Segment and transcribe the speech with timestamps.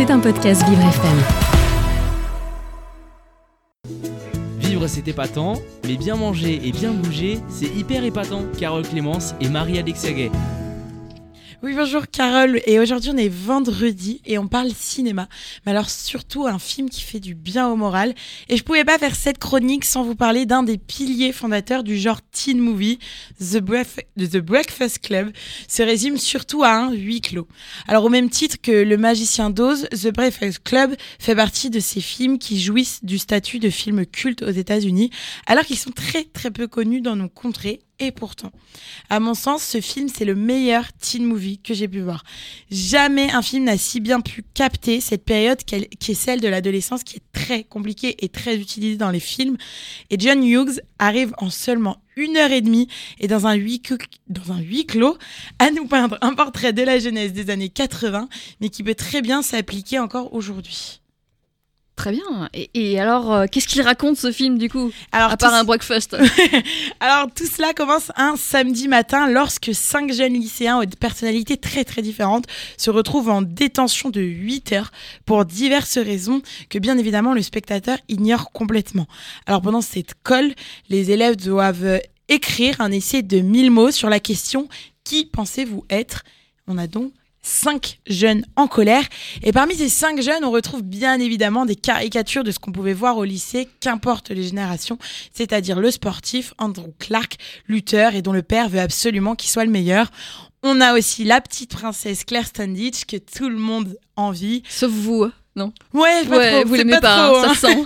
[0.00, 1.18] C'est un podcast Vivre FM.
[4.58, 8.44] Vivre c'est épatant, mais bien manger et bien bouger, c'est hyper épatant.
[8.58, 10.30] Carole Clémence et Marie-Alexia.
[11.62, 12.62] Oui, bonjour Carole.
[12.64, 15.28] Et aujourd'hui, on est vendredi et on parle cinéma.
[15.66, 18.14] Mais alors, surtout un film qui fait du bien au moral.
[18.48, 21.98] Et je pouvais pas faire cette chronique sans vous parler d'un des piliers fondateurs du
[21.98, 22.98] genre teen movie,
[23.40, 25.32] The, Breakfast Club,
[25.68, 27.46] se résume surtout à un huis clos.
[27.86, 32.00] Alors, au même titre que Le Magicien d'Oz, The Breakfast Club fait partie de ces
[32.00, 35.10] films qui jouissent du statut de film culte aux États-Unis,
[35.46, 38.50] alors qu'ils sont très très peu connus dans nos contrées et pourtant,
[39.10, 42.24] à mon sens, ce film, c'est le meilleur teen movie que j'ai pu voir.
[42.70, 47.04] Jamais un film n'a si bien pu capter cette période qui est celle de l'adolescence,
[47.04, 49.58] qui est très compliquée et très utilisée dans les films.
[50.08, 53.82] Et John Hughes arrive en seulement une heure et demie et dans un huis,
[54.28, 55.18] dans un huis clos
[55.58, 58.28] à nous peindre un portrait de la jeunesse des années 80,
[58.60, 61.00] mais qui peut très bien s'appliquer encore aujourd'hui.
[62.00, 62.48] Très bien.
[62.54, 66.16] Et, alors, euh, qu'est-ce qu'il raconte ce film du coup alors, À part un breakfast.
[67.00, 72.00] alors, tout cela commence un samedi matin lorsque cinq jeunes lycéens aux personnalités très très
[72.00, 72.46] différentes
[72.78, 74.92] se retrouvent en détention de 8 heures
[75.26, 79.06] pour diverses raisons que bien évidemment le spectateur ignore complètement.
[79.44, 80.54] Alors, pendant cette colle,
[80.88, 84.70] les élèves doivent écrire un essai de 1000 mots sur la question
[85.04, 86.22] Qui pensez-vous être?
[86.66, 89.04] On a donc cinq jeunes en colère.
[89.42, 92.92] Et parmi ces cinq jeunes, on retrouve bien évidemment des caricatures de ce qu'on pouvait
[92.92, 94.98] voir au lycée, qu'importe les générations,
[95.32, 99.70] c'est-à-dire le sportif Andrew Clark, lutteur et dont le père veut absolument qu'il soit le
[99.70, 100.10] meilleur.
[100.62, 104.62] On a aussi la petite princesse Claire Standitch que tout le monde envie.
[104.68, 105.30] Sauf vous.
[105.56, 105.60] Hein.
[105.60, 105.72] Non.
[105.92, 107.84] Ouais, pas trop, vous l'aimez pas, hein, ça sent.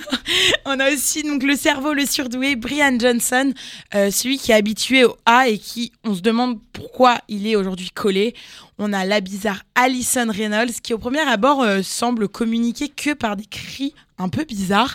[0.64, 3.52] On a aussi donc le cerveau, le surdoué, Brian Johnson,
[3.94, 7.56] euh, celui qui est habitué au A et qui, on se demande pourquoi il est
[7.56, 8.34] aujourd'hui collé.
[8.78, 13.36] On a la bizarre Alison Reynolds qui au premier abord euh, semble communiquer que par
[13.36, 14.94] des cris un peu bizarres.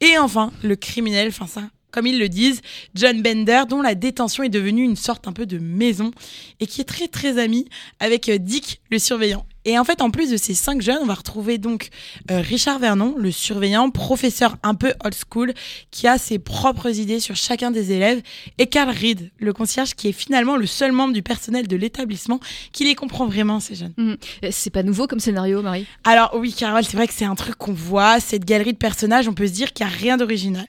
[0.00, 2.60] Et enfin, le criminel, enfin ça, comme ils le disent,
[2.94, 6.10] John Bender, dont la détention est devenue une sorte un peu de maison
[6.58, 7.68] et qui est très très ami
[8.00, 9.46] avec euh, Dick, le surveillant.
[9.64, 11.90] Et en fait, en plus de ces cinq jeunes, on va retrouver donc
[12.30, 15.54] euh, Richard Vernon, le surveillant, professeur un peu old school,
[15.90, 18.22] qui a ses propres idées sur chacun des élèves,
[18.58, 22.40] et Carl Reed, le concierge, qui est finalement le seul membre du personnel de l'établissement
[22.72, 23.94] qui les comprend vraiment, ces jeunes.
[23.96, 24.14] Mmh.
[24.50, 25.86] C'est pas nouveau comme scénario, Marie?
[26.02, 29.28] Alors oui, Carole, c'est vrai que c'est un truc qu'on voit, cette galerie de personnages,
[29.28, 30.66] on peut se dire qu'il n'y a rien d'original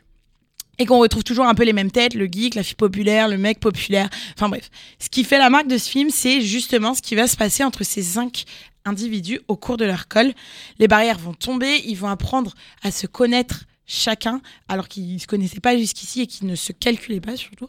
[0.79, 3.37] et qu'on retrouve toujours un peu les mêmes têtes, le geek, la fille populaire, le
[3.37, 4.69] mec populaire, enfin bref.
[4.99, 7.63] Ce qui fait la marque de ce film, c'est justement ce qui va se passer
[7.63, 8.45] entre ces cinq
[8.85, 10.33] individus au cours de leur colle.
[10.79, 15.27] Les barrières vont tomber, ils vont apprendre à se connaître chacun, alors qu'ils ne se
[15.27, 17.67] connaissaient pas jusqu'ici et qu'ils ne se calculaient pas surtout.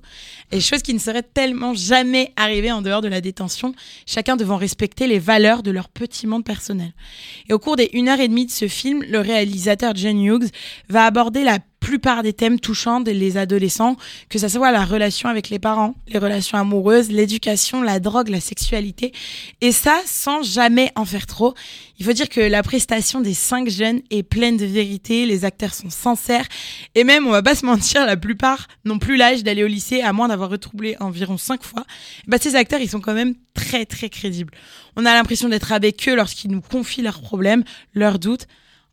[0.53, 3.75] Et chose qui ne serait tellement jamais arrivée en dehors de la détention,
[4.07, 6.93] chacun devant respecter les valeurs de leur petit monde personnel.
[7.49, 10.51] Et au cours des une heure et demie de ce film, le réalisateur Jen Hughes
[10.89, 13.97] va aborder la plupart des thèmes touchants des adolescents,
[14.31, 18.41] que ce soit la relation avec les parents, les relations amoureuses, l'éducation, la drogue, la
[18.41, 19.13] sexualité.
[19.61, 21.53] Et ça, sans jamais en faire trop.
[21.99, 25.75] Il faut dire que la prestation des cinq jeunes est pleine de vérité, les acteurs
[25.75, 26.47] sont sincères,
[26.95, 30.01] et même, on va pas se mentir, la plupart n'ont plus l'âge d'aller au lycée,
[30.01, 31.85] à moins d'avoir retroublé environ cinq fois.
[32.27, 34.55] Bah, ces acteurs, ils sont quand même très, très crédibles.
[34.97, 37.63] On a l'impression d'être avec eux lorsqu'ils nous confient leurs problèmes,
[37.95, 38.47] leurs doutes.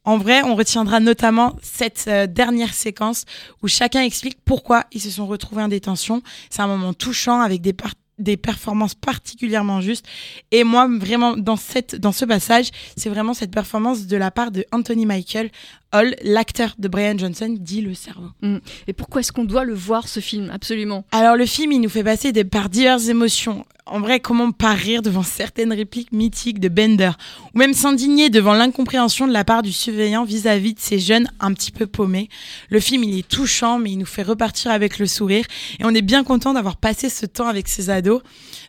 [0.03, 3.25] En vrai, on retiendra notamment cette euh, dernière séquence
[3.61, 6.23] où chacun explique pourquoi ils se sont retrouvés en détention.
[6.49, 10.05] C'est un moment touchant avec des, performances particulièrement justes.
[10.49, 11.57] Et moi, vraiment, dans,
[11.99, 15.51] dans ce passage, c'est vraiment cette performance de la part de Anthony Michael
[15.93, 18.29] Hall, l'acteur de Brian Johnson, dit le cerveau.
[18.41, 18.57] Mm.
[18.87, 21.05] Et pourquoi est-ce qu'on doit le voir, ce film, absolument?
[21.11, 25.01] Alors, le film, il nous fait passer par diverses émotions en vrai, comment pas rire
[25.01, 27.11] devant certaines répliques mythiques de Bender
[27.53, 31.53] Ou même s'indigner devant l'incompréhension de la part du surveillant vis-à-vis de ces jeunes un
[31.53, 32.29] petit peu paumés.
[32.69, 35.45] Le film, il est touchant, mais il nous fait repartir avec le sourire.
[35.79, 38.21] Et on est bien content d'avoir passé ce temps avec ces ados.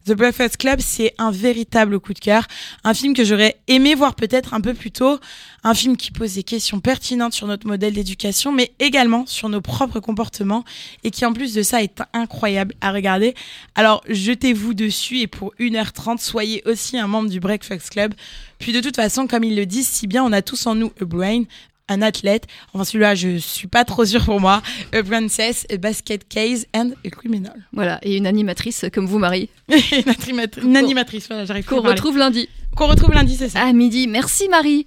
[0.06, 2.46] The Breakfast Club, c'est un véritable coup de cœur.
[2.82, 5.18] Un film que j'aurais aimé voir peut-être un peu plus tôt.
[5.62, 9.60] Un film qui pose des questions pertinentes sur notre modèle d'éducation, mais également sur nos
[9.60, 10.64] propres comportements
[11.04, 13.34] et qui en plus de ça est incroyable à regarder.
[13.74, 18.14] Alors jetez-vous dessus et pour 1h30, soyez aussi un membre du Breakfast Club.
[18.58, 20.92] Puis de toute façon, comme ils le disent si bien, on a tous en nous
[21.00, 21.44] a brain,
[21.88, 22.46] un athlète.
[22.72, 24.62] Enfin, celui-là, je suis pas trop sûre pour moi.
[24.92, 27.54] A princess, a basket case and a criminal.
[27.72, 29.48] Voilà, et une animatrice comme vous, Marie.
[29.68, 32.48] une, animatrice, voilà, j'arrive Qu'on retrouve lundi.
[32.76, 33.62] Qu'on retrouve lundi, c'est ça.
[33.62, 34.06] À midi.
[34.06, 34.86] Merci, Marie.